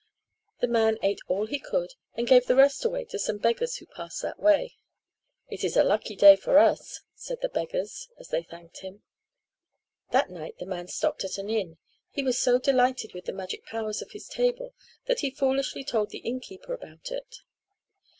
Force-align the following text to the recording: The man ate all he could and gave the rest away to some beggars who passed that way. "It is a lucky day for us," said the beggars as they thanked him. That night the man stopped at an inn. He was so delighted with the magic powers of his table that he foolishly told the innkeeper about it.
The 0.61 0.67
man 0.67 0.97
ate 1.03 1.19
all 1.27 1.45
he 1.45 1.59
could 1.59 1.93
and 2.15 2.25
gave 2.27 2.47
the 2.47 2.55
rest 2.55 2.83
away 2.83 3.05
to 3.05 3.19
some 3.19 3.37
beggars 3.37 3.75
who 3.75 3.85
passed 3.85 4.23
that 4.23 4.39
way. 4.39 4.75
"It 5.47 5.63
is 5.63 5.77
a 5.77 5.83
lucky 5.83 6.15
day 6.15 6.35
for 6.35 6.57
us," 6.57 7.01
said 7.13 7.41
the 7.43 7.49
beggars 7.49 8.09
as 8.17 8.29
they 8.29 8.41
thanked 8.41 8.79
him. 8.79 9.03
That 10.09 10.31
night 10.31 10.57
the 10.57 10.65
man 10.65 10.87
stopped 10.87 11.23
at 11.23 11.37
an 11.37 11.51
inn. 11.51 11.77
He 12.09 12.23
was 12.23 12.39
so 12.39 12.57
delighted 12.57 13.13
with 13.13 13.25
the 13.25 13.33
magic 13.33 13.63
powers 13.67 14.01
of 14.01 14.09
his 14.09 14.27
table 14.27 14.73
that 15.05 15.19
he 15.19 15.29
foolishly 15.29 15.83
told 15.83 16.09
the 16.09 16.17
innkeeper 16.25 16.73
about 16.73 17.11
it. 17.11 17.35